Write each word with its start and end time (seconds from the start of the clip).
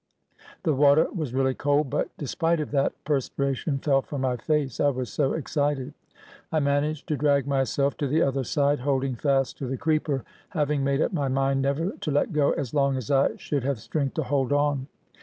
The 0.63 0.73
water 0.73 1.07
was 1.13 1.31
really 1.35 1.53
cold, 1.53 1.91
but, 1.91 2.09
de 2.17 2.25
spite 2.25 2.59
of 2.59 2.71
that, 2.71 2.93
perspiration 3.03 3.77
fell 3.77 4.01
from 4.01 4.21
my 4.21 4.35
face, 4.35 4.79
I 4.79 4.89
was 4.89 5.13
so 5.13 5.33
ex 5.33 5.51
cited. 5.53 5.93
I 6.51 6.59
managed 6.59 7.05
to 7.09 7.15
drag 7.15 7.45
myself 7.45 7.95
to 7.97 8.07
the 8.07 8.23
other 8.23 8.43
side, 8.43 8.79
hold 8.79 9.03
ing 9.03 9.13
fast 9.13 9.59
to 9.59 9.67
the 9.67 9.77
creeper, 9.77 10.23
having 10.49 10.83
made 10.83 11.01
up 11.03 11.13
my 11.13 11.27
mind 11.27 11.61
never 11.61 11.91
to 11.91 12.09
let 12.09 12.33
go 12.33 12.49
as 12.53 12.73
long 12.73 12.97
as 12.97 13.11
I 13.11 13.35
should 13.35 13.63
have 13.63 13.79
strength 13.79 14.15
to 14.15 14.23
hold 14.23 14.51
on. 14.51 14.87